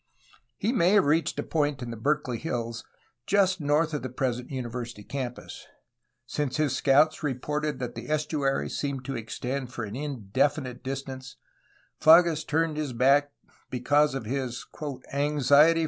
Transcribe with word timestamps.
He 0.57 0.73
may 0.73 0.93
have 0.93 1.05
reached 1.05 1.37
a 1.37 1.43
point 1.43 1.83
in 1.83 1.91
the 1.91 1.95
Berkeley 1.95 2.39
hills 2.39 2.83
just 3.27 3.61
north 3.61 3.93
of 3.93 4.01
the 4.01 4.09
present 4.09 4.49
university 4.49 5.03
campus. 5.03 5.67
Since 6.25 6.57
his 6.57 6.75
scouts 6.75 7.21
reported 7.21 7.77
that 7.77 7.93
the 7.93 8.09
estuary 8.09 8.67
seemed 8.67 9.05
to 9.05 9.15
extend 9.15 9.71
for 9.71 9.83
an 9.83 9.95
indefinite 9.95 10.83
distance, 10.83 11.35
Fages 12.01 12.47
turned 12.47 12.97
back 12.97 13.31
because 13.79 14.15
of 14.15 14.25
his 14.25 14.65
"anxiety 15.13 15.79